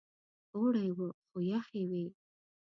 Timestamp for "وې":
1.89-2.05